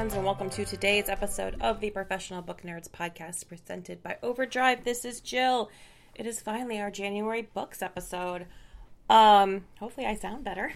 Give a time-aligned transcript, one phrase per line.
[0.00, 4.82] friends, and welcome to today's episode of the Professional Book Nerds podcast presented by Overdrive.
[4.82, 5.68] This is Jill.
[6.14, 8.46] It is finally our January books episode.
[9.10, 10.72] Um, hopefully, I sound better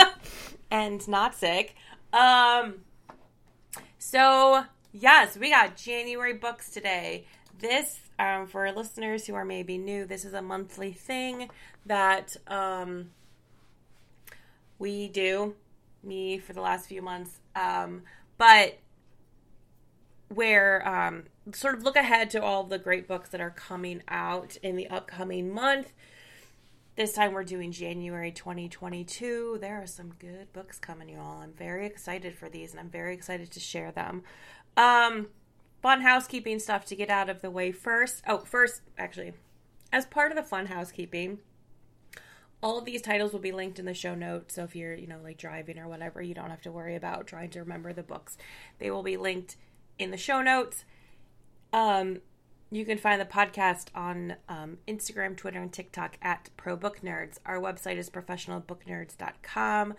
[0.72, 1.76] and not sick.
[2.12, 2.80] Um,
[4.00, 7.26] so yes, we got January books today.
[7.60, 11.48] This, um, for listeners who are maybe new, this is a monthly thing
[11.86, 13.10] that um,
[14.80, 15.54] we do
[16.02, 17.38] me for the last few months.
[17.54, 18.02] Um,
[18.38, 18.78] but
[20.28, 24.56] where um, sort of look ahead to all the great books that are coming out
[24.62, 25.92] in the upcoming month.
[26.96, 29.58] This time we're doing January 2022.
[29.60, 31.40] There are some good books coming, you all.
[31.42, 34.22] I'm very excited for these and I'm very excited to share them.
[34.76, 35.28] Um,
[35.80, 38.22] fun housekeeping stuff to get out of the way first.
[38.26, 39.32] Oh, first, actually,
[39.92, 41.38] as part of the fun housekeeping,
[42.62, 44.54] all of these titles will be linked in the show notes.
[44.54, 47.26] So if you're, you know, like driving or whatever, you don't have to worry about
[47.26, 48.36] trying to remember the books.
[48.78, 49.56] They will be linked
[49.98, 50.84] in the show notes.
[51.72, 52.18] Um,
[52.70, 57.38] you can find the podcast on um, Instagram, Twitter, and TikTok at Pro Book Nerds.
[57.46, 59.94] Our website is professionalbooknerds.com.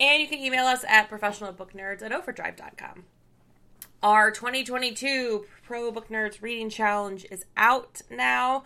[0.00, 3.04] And you can email us at professionalbooknerds at overdrive.com.
[4.02, 8.64] Our 2022 Pro Book Nerds Reading Challenge is out now.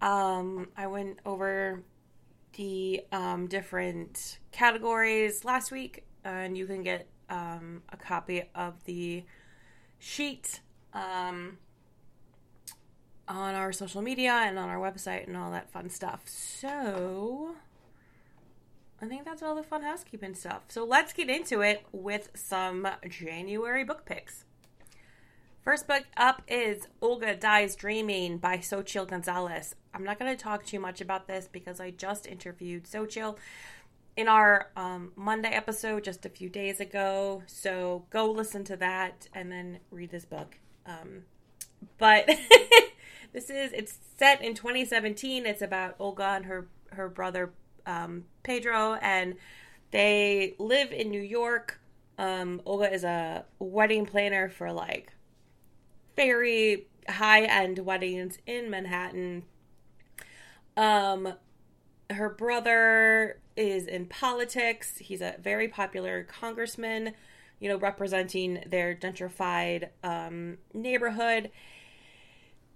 [0.00, 1.82] Um, I went over
[2.54, 9.24] the um, different categories last week, and you can get um, a copy of the
[9.98, 10.60] sheet
[10.92, 11.58] um,
[13.28, 16.22] on our social media and on our website and all that fun stuff.
[16.26, 17.54] So,
[19.00, 20.62] I think that's all the fun housekeeping stuff.
[20.68, 24.44] So, let's get into it with some January book picks.
[25.62, 29.74] First book up is Olga Dies Dreaming by Xochitl Gonzalez.
[29.92, 33.36] I'm not going to talk too much about this because I just interviewed Xochitl
[34.16, 37.42] in our um, Monday episode just a few days ago.
[37.46, 40.56] So go listen to that and then read this book.
[40.86, 41.24] Um,
[41.98, 42.26] but
[43.34, 45.44] this is it's set in 2017.
[45.44, 47.52] It's about Olga and her her brother
[47.84, 49.34] um, Pedro, and
[49.90, 51.80] they live in New York.
[52.16, 55.12] Um, Olga is a wedding planner for like
[56.16, 59.44] very high end weddings in Manhattan.
[60.76, 61.34] Um,
[62.10, 64.98] her brother is in politics.
[64.98, 67.14] He's a very popular congressman,
[67.58, 71.50] you know, representing their gentrified um, neighborhood.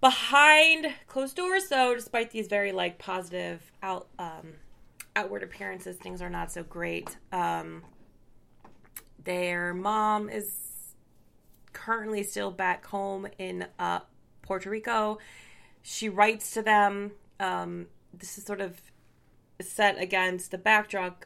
[0.01, 4.53] Behind closed doors, though, despite these very like positive out um,
[5.15, 7.17] outward appearances, things are not so great.
[7.31, 7.83] Um,
[9.23, 10.65] their mom is
[11.75, 13.99] currently still back home in uh,
[14.41, 15.19] Puerto Rico.
[15.83, 17.11] She writes to them.
[17.39, 18.81] Um, this is sort of
[19.61, 21.25] set against the backdrop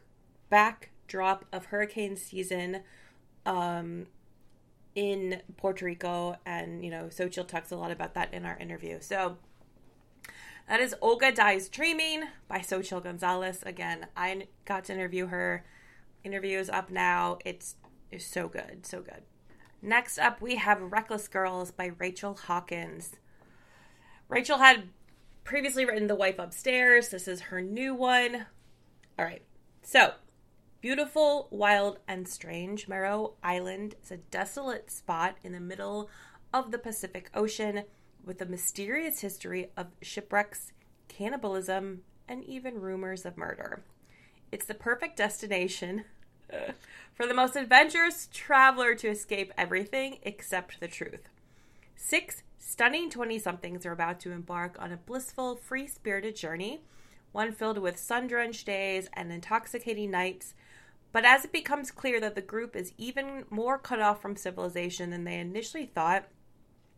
[0.50, 2.82] backdrop of hurricane season
[3.46, 4.08] um,
[4.96, 8.98] in Puerto Rico, and you know, Xochitl talks a lot about that in our interview.
[9.00, 9.38] So
[10.68, 13.64] that is Olga Dies Dreaming by Xochitl Gonzalez.
[13.64, 15.64] Again, I got to interview her.
[16.24, 17.38] Interview is up now.
[17.46, 17.76] It's
[18.12, 19.22] it's so good, so good.
[19.82, 23.12] Next up, we have Reckless Girls by Rachel Hawkins.
[24.28, 24.90] Rachel had
[25.46, 27.10] previously written The Wife Upstairs.
[27.10, 28.46] This is her new one.
[29.18, 29.42] All right.
[29.82, 30.14] So,
[30.82, 32.88] beautiful, wild, and strange.
[32.88, 36.10] Meroe Island is a desolate spot in the middle
[36.54, 37.84] of the Pacific Ocean
[38.24, 40.74] with a mysterious history of shipwrecks,
[41.08, 43.84] cannibalism, and even rumors of murder.
[44.52, 46.04] It's the perfect destination
[47.14, 51.30] for the most adventurous traveler to escape everything except the truth.
[51.96, 56.82] Six stunning 20 somethings are about to embark on a blissful, free spirited journey,
[57.32, 60.54] one filled with sun drenched days and intoxicating nights.
[61.12, 65.10] But as it becomes clear that the group is even more cut off from civilization
[65.10, 66.28] than they initially thought,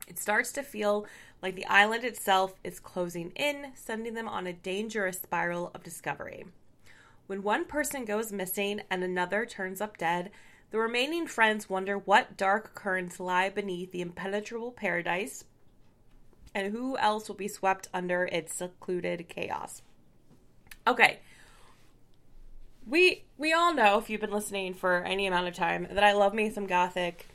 [0.07, 1.05] it starts to feel
[1.41, 6.45] like the island itself is closing in, sending them on a dangerous spiral of discovery.
[7.31, 10.31] When one person goes missing and another turns up dead,
[10.69, 15.45] the remaining friends wonder what dark currents lie beneath the impenetrable paradise
[16.53, 19.81] and who else will be swept under its secluded chaos.
[20.85, 21.19] Okay.
[22.85, 26.11] We we all know if you've been listening for any amount of time that I
[26.11, 27.27] love me some gothic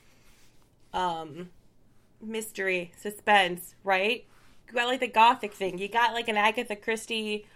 [0.92, 1.48] um
[2.20, 4.26] mystery, suspense, right?
[4.66, 5.78] You got like the gothic thing.
[5.78, 7.46] You got like an Agatha Christie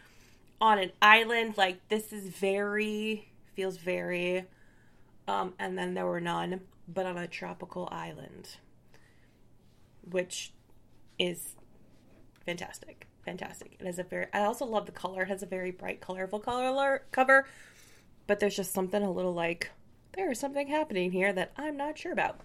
[0.60, 4.44] on an island like this is very feels very
[5.28, 8.56] um and then there were none but on a tropical island
[10.08, 10.52] which
[11.18, 11.54] is
[12.44, 15.70] fantastic fantastic it has a very i also love the color it has a very
[15.70, 17.46] bright colorful color cover
[18.26, 19.70] but there's just something a little like
[20.16, 22.40] there is something happening here that I'm not sure about.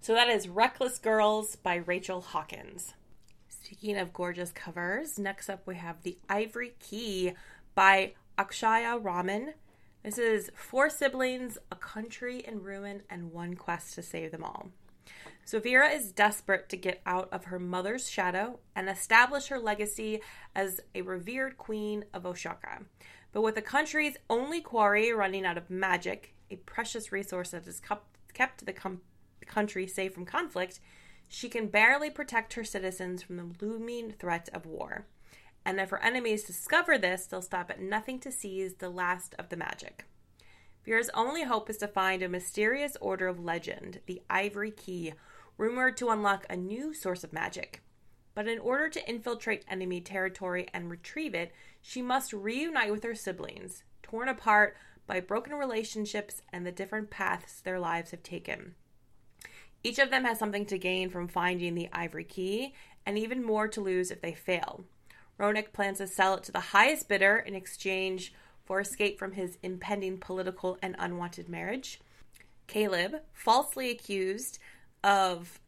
[0.00, 2.94] So that is Reckless Girls by Rachel Hawkins.
[3.64, 7.34] Speaking of gorgeous covers, next up we have The Ivory Key
[7.76, 9.54] by Akshaya Raman.
[10.02, 14.70] This is four siblings, a country in ruin, and one quest to save them all.
[15.44, 20.20] So Vira is desperate to get out of her mother's shadow and establish her legacy
[20.56, 22.84] as a revered queen of Ashoka.
[23.30, 27.80] But with the country's only quarry running out of magic, a precious resource that has
[28.34, 29.02] kept the com-
[29.46, 30.80] country safe from conflict,
[31.34, 35.06] she can barely protect her citizens from the looming threat of war.
[35.64, 39.48] And if her enemies discover this, they'll stop at nothing to seize the last of
[39.48, 40.04] the magic.
[40.84, 45.14] Vira's only hope is to find a mysterious order of legend, the Ivory Key,
[45.56, 47.82] rumored to unlock a new source of magic.
[48.34, 53.14] But in order to infiltrate enemy territory and retrieve it, she must reunite with her
[53.14, 54.76] siblings, torn apart
[55.06, 58.74] by broken relationships and the different paths their lives have taken.
[59.84, 62.74] Each of them has something to gain from finding the ivory key,
[63.04, 64.84] and even more to lose if they fail.
[65.38, 68.32] Ronak plans to sell it to the highest bidder in exchange
[68.64, 72.00] for escape from his impending political and unwanted marriage.
[72.68, 74.58] Kaleb, falsely accused
[75.02, 75.58] of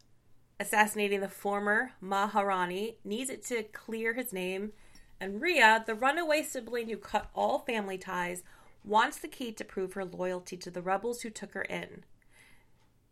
[0.59, 4.71] assassinating the former Maharani, needs it to clear his name.
[5.19, 8.43] And Riya, the runaway sibling who cut all family ties,
[8.83, 12.05] wants the key to prove her loyalty to the rebels who took her in.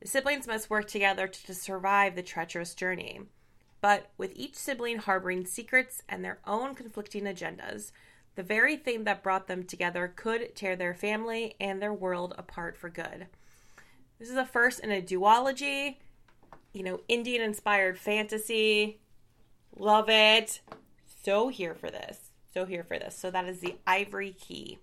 [0.03, 3.21] The siblings must work together to survive the treacherous journey.
[3.79, 7.93] But with each sibling harboring secrets and their own conflicting agendas,
[8.35, 12.75] the very thing that brought them together could tear their family and their world apart
[12.75, 13.27] for good.
[14.19, 15.95] This is a first in a duology,
[16.73, 18.99] you know, Indian inspired fantasy.
[19.73, 20.59] Love it.
[21.23, 22.31] So here for this.
[22.53, 23.17] So here for this.
[23.17, 24.79] So that is the Ivory Key.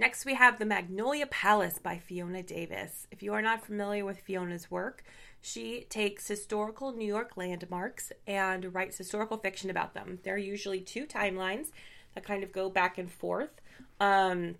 [0.00, 3.06] Next, we have The Magnolia Palace by Fiona Davis.
[3.10, 5.04] If you are not familiar with Fiona's work,
[5.42, 10.20] she takes historical New York landmarks and writes historical fiction about them.
[10.22, 11.66] There are usually two timelines
[12.14, 13.60] that kind of go back and forth.
[14.00, 14.54] Um,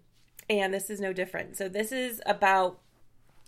[0.50, 1.56] and this is no different.
[1.56, 2.78] So, this is about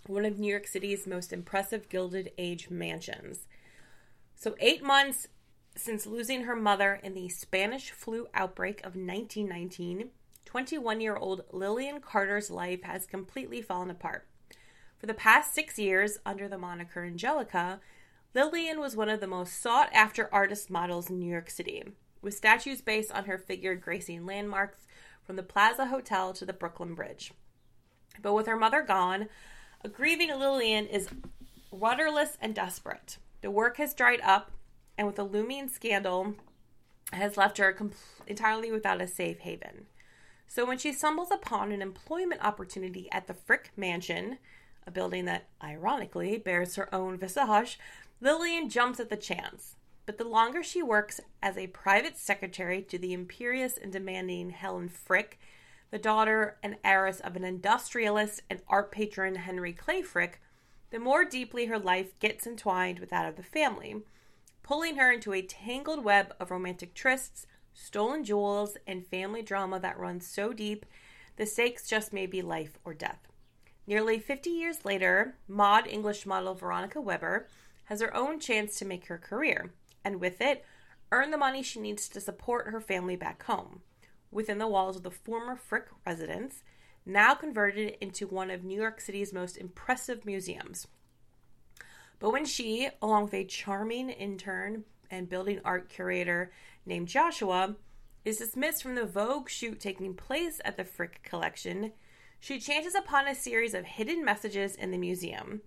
[0.07, 3.45] one of New York City's most impressive Gilded Age mansions.
[4.35, 5.27] So, eight months
[5.75, 10.09] since losing her mother in the Spanish flu outbreak of 1919,
[10.53, 14.27] 21 year old Lillian Carter's life has completely fallen apart.
[14.99, 17.79] For the past six years, under the moniker Angelica,
[18.35, 21.81] Lillian was one of the most sought after artist models in New York City,
[22.21, 24.77] with statues based on her figure gracing landmarks
[25.23, 27.33] from the Plaza Hotel to the Brooklyn Bridge.
[28.21, 29.29] But with her mother gone,
[29.83, 31.09] a grieving Lillian is
[31.71, 33.17] rudderless and desperate.
[33.41, 34.51] The work has dried up,
[34.99, 36.35] and with a looming scandal,
[37.11, 37.75] has left her
[38.27, 39.87] entirely without a safe haven.
[40.47, 44.37] So when she stumbles upon an employment opportunity at the Frick Mansion,
[44.85, 47.79] a building that ironically bears her own visage,
[48.21, 49.75] Lillian jumps at the chance.
[50.05, 54.89] But the longer she works as a private secretary to the imperious and demanding Helen
[54.89, 55.39] Frick,
[55.91, 60.41] the daughter and heiress of an industrialist and art patron Henry Clay Frick,
[60.89, 64.01] the more deeply her life gets entwined with that of the family,
[64.61, 69.99] pulling her into a tangled web of romantic trysts, stolen jewels, and family drama that
[69.99, 70.85] runs so deep
[71.35, 73.27] the stakes just may be life or death.
[73.87, 77.47] Nearly 50 years later, mod English model Veronica Weber
[77.85, 79.73] has her own chance to make her career,
[80.05, 80.63] and with it,
[81.11, 83.81] earn the money she needs to support her family back home,
[84.31, 86.63] within the walls of the former Frick residence,
[87.05, 90.87] now converted into one of New York City's most impressive museums.
[92.19, 96.51] But when she, along with a charming intern and building art curator
[96.85, 97.75] named Joshua,
[98.25, 101.91] is dismissed from the Vogue shoot taking place at the Frick collection,
[102.39, 105.61] she chances upon a series of hidden messages in the museum.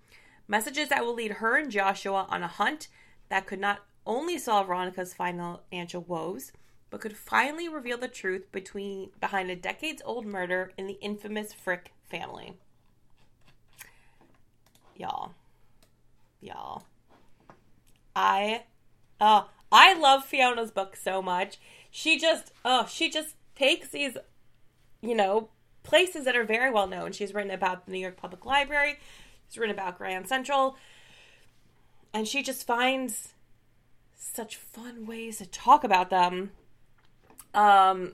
[0.49, 2.89] Messages that will lead her and Joshua on a hunt
[3.29, 6.53] that could not only solve Veronica's financial woes,
[6.91, 11.53] but could finally reveal the truth between behind a decades old murder in the infamous
[11.53, 12.55] Frick family.
[14.97, 15.33] Y'all.
[16.41, 16.85] Y'all.
[18.15, 18.63] I
[19.21, 21.59] oh I love Fiona's book so much.
[21.91, 24.17] She just, oh, she just takes these,
[25.01, 25.49] you know,
[25.83, 27.13] places that are very well known.
[27.13, 28.99] She's written about the New York Public Library,
[29.49, 30.77] she's written about Grand Central,
[32.13, 33.35] and she just finds
[34.15, 36.51] such fun ways to talk about them.
[37.55, 38.13] Um,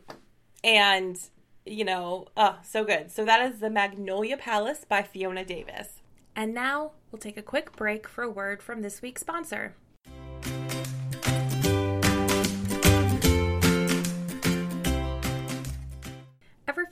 [0.62, 1.18] and
[1.64, 3.10] you know, oh, so good.
[3.10, 6.00] So that is the Magnolia Palace by Fiona Davis.
[6.34, 9.74] And now we'll take a quick break for a word from this week's sponsor.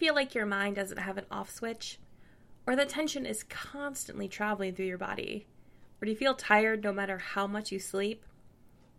[0.00, 1.98] Feel like your mind doesn't have an off switch?
[2.66, 5.46] Or the tension is constantly traveling through your body?
[6.00, 8.24] Or do you feel tired no matter how much you sleep?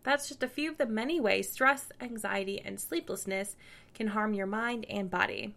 [0.04, 3.56] That's just a few of the many ways stress, anxiety, and sleeplessness
[3.94, 5.56] can harm your mind and body.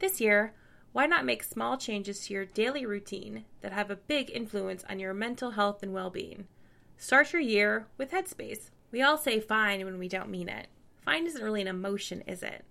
[0.00, 0.52] This year,
[0.90, 4.98] why not make small changes to your daily routine that have a big influence on
[4.98, 6.48] your mental health and well being?
[6.96, 8.70] Start your year with Headspace.
[8.90, 10.66] We all say fine when we don't mean it.
[11.04, 12.64] Fine isn't really an emotion, is it?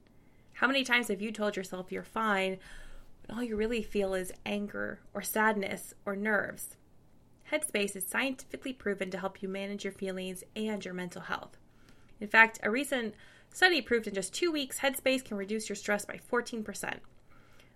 [0.61, 2.59] How many times have you told yourself you're fine
[3.25, 6.77] when all you really feel is anger or sadness or nerves?
[7.51, 11.57] Headspace is scientifically proven to help you manage your feelings and your mental health.
[12.19, 13.15] In fact, a recent
[13.51, 16.97] study proved in just two weeks, Headspace can reduce your stress by 14%.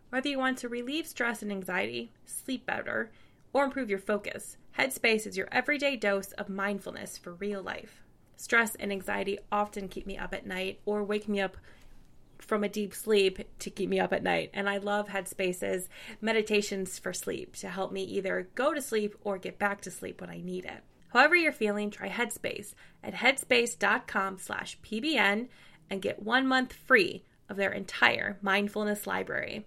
[0.10, 3.10] Whether you want to relieve stress and anxiety, sleep better,
[3.52, 8.04] or improve your focus, Headspace is your everyday dose of mindfulness for real life.
[8.38, 11.58] Stress and anxiety often keep me up at night or wake me up
[12.46, 14.52] from a deep sleep to keep me up at night.
[14.54, 15.90] And I love Headspace's
[16.22, 20.22] meditations for sleep to help me either go to sleep or get back to sleep
[20.22, 20.84] when I need it.
[21.10, 22.74] However you're feeling, try Headspace
[23.04, 25.48] at headspace.com slash PBN
[25.90, 29.66] and get one month free of their entire mindfulness library.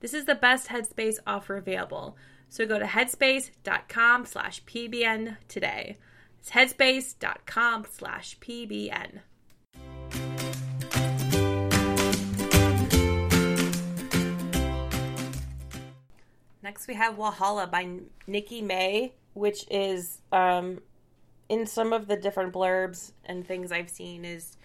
[0.00, 2.16] This is the best Headspace offer available.
[2.48, 5.96] So go to headspace.com slash PBN today.
[6.40, 9.20] It's headspace.com slash PBN.
[16.62, 17.88] Next, we have Wahala by
[18.28, 20.80] Nikki May, which is um,
[21.48, 24.56] in some of the different blurbs and things I've seen is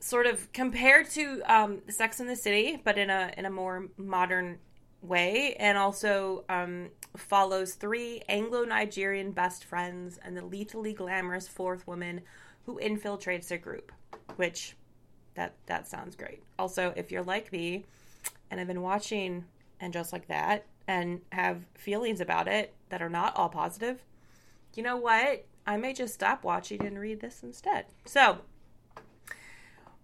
[0.00, 3.88] sort of compared to um, Sex in the City, but in a in a more
[3.98, 4.58] modern
[5.02, 11.86] way, and also um, follows three Anglo Nigerian best friends and the lethally glamorous fourth
[11.86, 12.22] woman
[12.64, 13.92] who infiltrates a group,
[14.36, 14.74] which
[15.34, 16.42] that that sounds great.
[16.58, 17.84] Also, if you're like me
[18.50, 19.44] and I've been watching
[19.80, 24.02] and just like that and have feelings about it that are not all positive,
[24.74, 25.46] you know what?
[25.66, 27.86] I may just stop watching and read this instead.
[28.04, 28.38] So,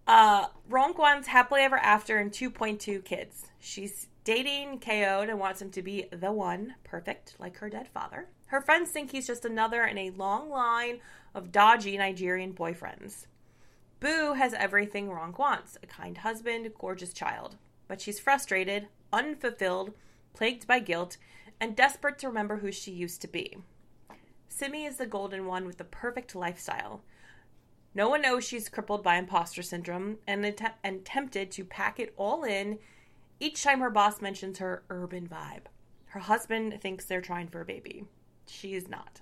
[0.06, 3.46] uh, Ronke wants happily ever after and 2.2 kids.
[3.58, 8.28] She's dating KO and wants him to be the one, perfect, like her dead father.
[8.46, 11.00] Her friends think he's just another in a long line
[11.34, 13.26] of dodgy Nigerian boyfriends.
[14.00, 17.56] Boo has everything Ronke wants a kind husband, gorgeous child.
[17.86, 19.92] But she's frustrated, unfulfilled,
[20.32, 21.16] plagued by guilt,
[21.60, 23.58] and desperate to remember who she used to be.
[24.48, 27.02] Simi is the golden one with the perfect lifestyle.
[27.94, 32.14] No one knows she's crippled by imposter syndrome and, att- and tempted to pack it
[32.16, 32.78] all in
[33.40, 35.64] each time her boss mentions her urban vibe.
[36.06, 38.04] Her husband thinks they're trying for a baby.
[38.46, 39.20] She is not.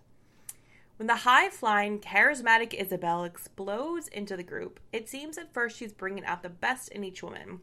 [0.96, 5.92] When the high flying, charismatic Isabel explodes into the group, it seems at first she's
[5.92, 7.60] bringing out the best in each woman.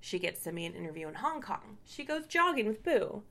[0.00, 1.76] She gets Simi an interview in Hong Kong.
[1.84, 3.22] She goes jogging with Boo.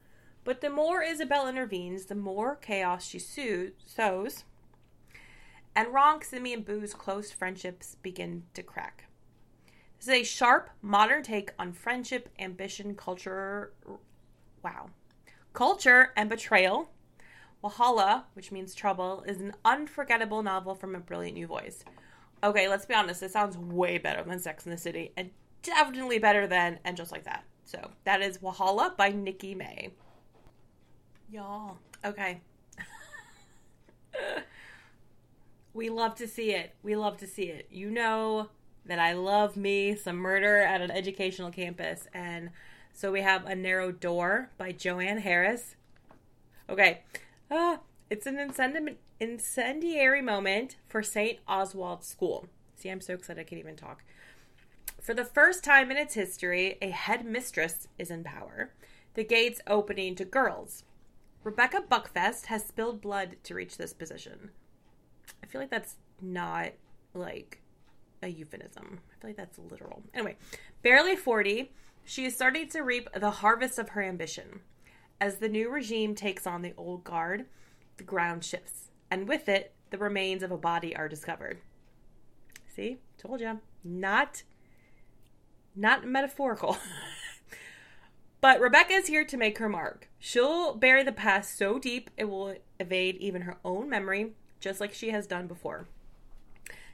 [0.44, 4.44] But the more Isabel intervenes, the more chaos she sows.
[5.76, 9.06] And Ronke, Simi, and Boo's close friendships begin to crack.
[9.98, 13.74] This is a sharp, modern take on friendship, ambition, culture.
[14.64, 14.92] Wow.
[15.54, 16.90] Culture and betrayal.
[17.64, 21.84] Wahala, which means trouble, is an unforgettable novel from a brilliant new voice.
[22.42, 25.32] Okay, let's be honest, this sounds way better than Sex in the City, and
[25.63, 27.44] definitely better than And Just Like That.
[27.66, 29.89] So that is Wahala by Nikki May.
[31.32, 31.78] Y'all.
[32.04, 32.42] Okay.
[35.74, 36.74] we love to see it.
[36.82, 37.68] We love to see it.
[37.72, 38.50] You know
[38.86, 42.08] that I love me some murder at an educational campus.
[42.13, 42.50] And
[42.94, 45.75] so we have A Narrow Door by Joanne Harris.
[46.68, 47.04] Okay.
[47.51, 47.78] Uh,
[48.10, 51.39] it's an incendi- incendiary moment for St.
[51.48, 52.48] Oswald School.
[52.75, 54.04] See, I'm so excited I can't even talk.
[55.10, 58.74] For the first time in its history, a headmistress is in power.
[59.16, 60.84] The gates opening to girls.
[61.44, 64.51] Rebecca Buckfast has spilled blood to reach this position.
[65.42, 66.74] I feel like that's not
[67.16, 67.60] like
[68.22, 69.00] a euphemism.
[69.10, 70.04] I feel like that's literal.
[70.13, 70.38] Anyway,
[70.84, 71.72] barely 40,
[72.06, 74.60] she is starting to reap the harvest of her ambition.
[75.20, 77.48] As the new regime takes on the old guard,
[77.98, 81.62] the ground shifts, and with it, the remains of a body are discovered.
[82.68, 84.44] See, told you, not
[85.76, 86.78] not metaphorical.
[88.42, 90.10] but Rebecca is here to make her mark.
[90.20, 94.94] She'll bury the past so deep it will evade even her own memory, just like
[94.94, 95.88] she has done before.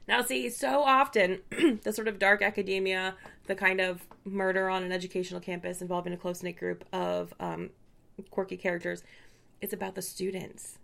[0.07, 1.39] Now, see, so often
[1.83, 3.15] the sort of dark academia,
[3.47, 7.71] the kind of murder on an educational campus involving a close knit group of um,
[8.29, 9.03] quirky characters,
[9.61, 10.77] it's about the students.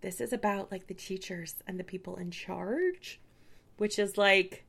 [0.00, 3.20] This is about like the teachers and the people in charge,
[3.76, 4.64] which is like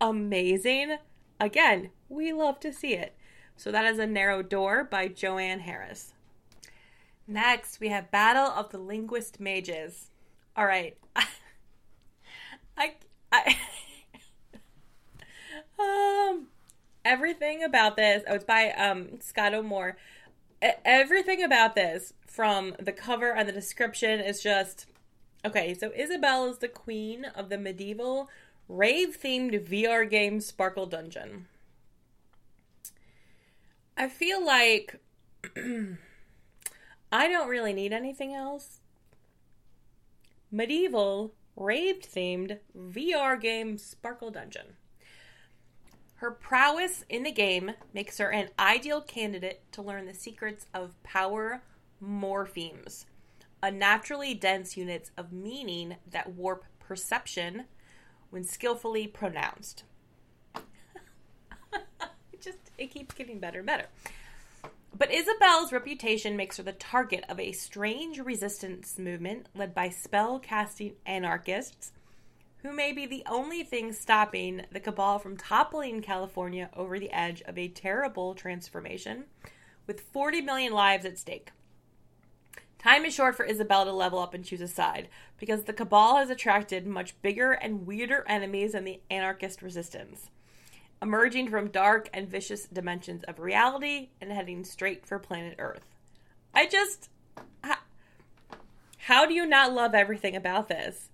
[0.00, 0.96] amazing.
[1.40, 3.14] Again, we love to see it.
[3.56, 6.14] So that is A Narrow Door by Joanne Harris.
[7.26, 10.10] Next, we have Battle of the Linguist Mages.
[10.56, 10.96] All right.
[12.76, 12.94] I
[13.30, 13.56] I
[16.30, 16.46] um
[17.04, 18.22] everything about this.
[18.28, 19.96] Oh, it's by um Scotto Moore.
[20.84, 24.86] Everything about this from the cover and the description is just
[25.44, 25.74] okay.
[25.74, 28.28] So Isabelle is the queen of the medieval
[28.68, 31.46] rave themed VR game Sparkle Dungeon.
[33.96, 35.00] I feel like
[37.10, 38.80] I don't really need anything else.
[40.50, 44.76] Medieval, rave themed VR game Sparkle Dungeon.
[46.16, 51.00] Her prowess in the game makes her an ideal candidate to learn the secrets of
[51.02, 51.62] power
[52.02, 53.04] morphemes,
[53.62, 57.64] unnaturally dense units of meaning that warp perception
[58.30, 59.84] when skillfully pronounced.
[62.32, 63.86] it just it keeps getting better and better.
[64.96, 70.38] But Isabelle's reputation makes her the target of a strange resistance movement led by spell
[70.38, 71.92] casting anarchists
[72.62, 77.42] who may be the only thing stopping the cabal from toppling California over the edge
[77.42, 79.24] of a terrible transformation
[79.86, 81.50] with 40 million lives at stake.
[82.78, 85.08] Time is short for Isabelle to level up and choose a side,
[85.38, 90.30] because the Cabal has attracted much bigger and weirder enemies than the anarchist resistance,
[91.02, 95.84] emerging from dark and vicious dimensions of reality and heading straight for planet Earth.
[96.54, 97.10] I just.
[97.62, 97.76] How,
[98.98, 101.08] how do you not love everything about this?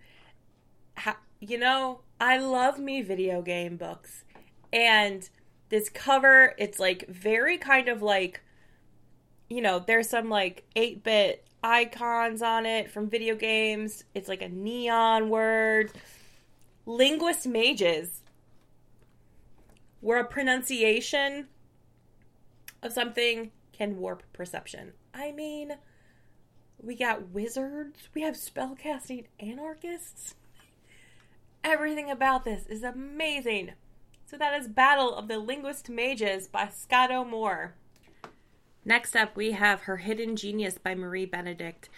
[0.95, 4.25] How, you know, I love me video game books.
[4.73, 5.29] And
[5.69, 8.43] this cover, it's like very kind of like,
[9.49, 14.05] you know, there's some like 8 bit icons on it from video games.
[14.15, 15.91] It's like a neon word.
[16.87, 18.21] Linguist mages,
[20.01, 21.49] where a pronunciation
[22.83, 24.93] of something can warp perception.
[25.15, 25.79] I mean,
[26.79, 30.35] we got wizards, we have spellcasting anarchists.
[31.65, 33.73] Everything about this is amazing.
[34.27, 37.75] So that is Battle of the Linguist Mages by Scotto Moore.
[38.87, 41.89] Next up, we have Her Hidden Genius by Marie Benedict.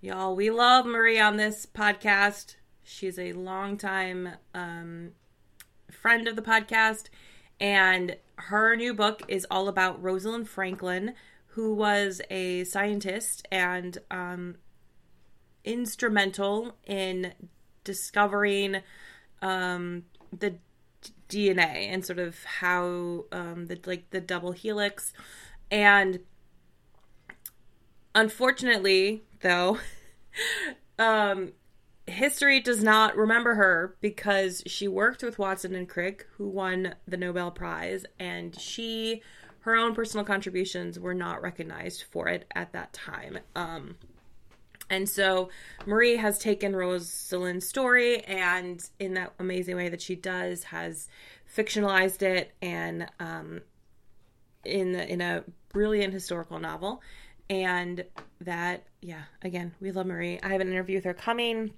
[0.00, 2.56] Y'all, we love Marie on this podcast.
[2.82, 5.12] She's a longtime um,
[5.92, 7.04] friend of the podcast,
[7.60, 11.14] and her new book is all about Rosalind Franklin,
[11.48, 14.56] who was a scientist and um,
[15.64, 17.32] instrumental in
[17.84, 18.80] discovering
[19.40, 20.02] um,
[20.36, 20.56] the
[21.28, 25.12] DNA and sort of how um, the like the double helix.
[25.70, 26.20] And
[28.14, 29.78] unfortunately though
[30.98, 31.52] um
[32.06, 37.16] history does not remember her because she worked with Watson and Crick who won the
[37.16, 39.22] Nobel Prize and she
[39.60, 43.38] her own personal contributions were not recognized for it at that time.
[43.56, 43.96] Um
[44.94, 45.48] and so
[45.86, 51.08] Marie has taken Rosalind's story and, in that amazing way that she does, has
[51.52, 53.62] fictionalized it and um,
[54.64, 57.02] in the, in a brilliant historical novel.
[57.50, 58.04] And
[58.40, 60.38] that, yeah, again, we love Marie.
[60.44, 61.72] I have an interview with her coming.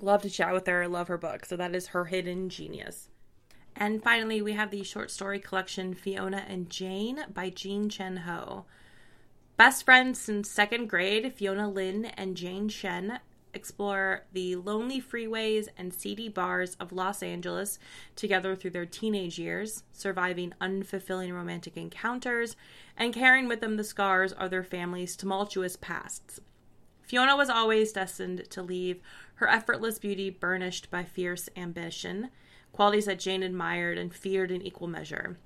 [0.00, 0.86] Love to chat with her.
[0.86, 1.44] Love her book.
[1.44, 3.08] So that is her hidden genius.
[3.74, 8.66] And finally, we have the short story collection Fiona and Jane by Jean Chen Ho.
[9.56, 13.20] Best friends since second grade, Fiona Lynn and Jane Shen
[13.54, 17.78] explore the lonely freeways and seedy bars of Los Angeles
[18.16, 22.56] together through their teenage years, surviving unfulfilling romantic encounters
[22.96, 26.40] and carrying with them the scars of their family's tumultuous pasts.
[27.02, 29.00] Fiona was always destined to leave
[29.36, 32.30] her effortless beauty burnished by fierce ambition,
[32.72, 35.38] qualities that Jane admired and feared in equal measure.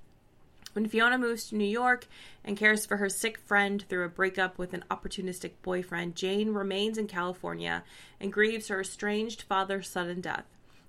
[0.78, 2.06] When Fiona moves to New York
[2.44, 6.98] and cares for her sick friend through a breakup with an opportunistic boyfriend, Jane remains
[6.98, 7.82] in California
[8.20, 10.44] and grieves her estranged father's sudden death,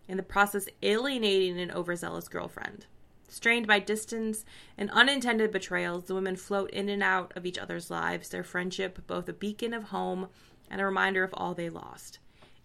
[0.08, 2.86] in the process alienating an overzealous girlfriend.
[3.30, 4.46] Strained by distance
[4.78, 9.00] and unintended betrayals, the women float in and out of each other's lives, their friendship
[9.08, 10.28] both a beacon of home
[10.70, 12.20] and a reminder of all they lost.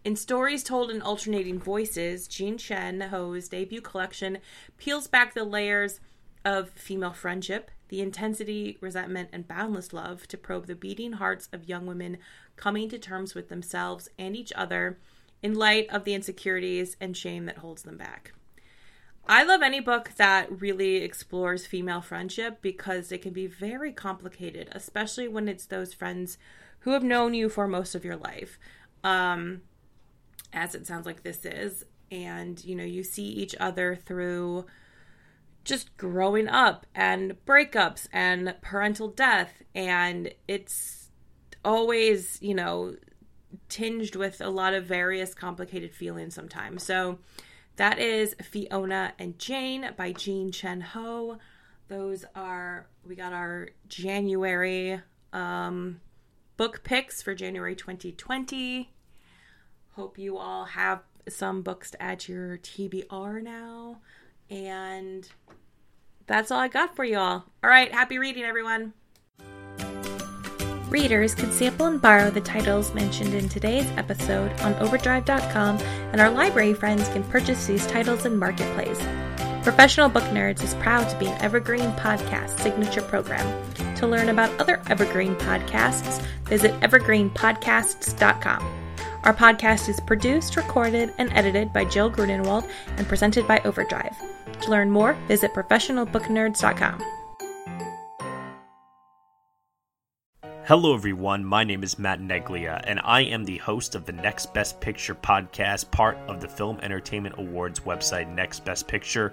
[0.05, 4.37] In stories told in alternating voices, Jean Chen Ho's debut collection
[4.77, 6.01] peels back the layers
[6.45, 11.69] of female friendship, the intensity, resentment, and boundless love to probe the beating hearts of
[11.69, 12.19] young women
[12.57, 14.99] coming to terms with themselves and each other
[15.43, 18.33] in light of the insecurities and shame that holds them back.
[19.27, 24.69] I love any book that really explores female friendship because it can be very complicated,
[24.73, 26.37] especially when it's those friends
[26.81, 28.59] who have known you for most of your life,
[29.03, 29.63] um,
[30.53, 31.85] as it sounds like this is.
[32.11, 34.67] And, you know, you see each other through
[35.65, 39.63] just growing up and breakups and parental death.
[39.75, 41.11] And it's
[41.65, 42.97] always, you know,
[43.69, 46.83] tinged with a lot of various complicated feelings sometimes.
[46.83, 47.19] So
[47.77, 51.39] that is Fiona and Jane by Jean Chen Ho.
[51.89, 55.01] Those are, we got our January
[55.33, 56.01] um,
[56.57, 58.93] book picks for January 2020.
[59.93, 63.99] Hope you all have some books to add to your TBR now.
[64.51, 65.29] And
[66.27, 67.45] that's all I got for you all.
[67.63, 68.95] All right, happy reading, everyone.
[70.89, 75.79] Readers can sample and borrow the titles mentioned in today's episode on Overdrive.com,
[76.13, 79.05] and our library friends can purchase these titles in Marketplace.
[79.65, 83.65] Professional Book Nerds is proud to be an Evergreen Podcast signature program.
[83.97, 88.84] To learn about other Evergreen podcasts, visit evergreenpodcasts.com.
[89.25, 94.15] Our podcast is produced, recorded, and edited by Jill Grunenwald and presented by Overdrive.
[94.61, 97.03] To learn more, visit professionalbooknerds.com.
[100.67, 101.43] Hello, everyone.
[101.43, 105.15] My name is Matt Neglia, and I am the host of the Next Best Picture
[105.15, 109.33] podcast, part of the Film Entertainment Awards website, Next Best Picture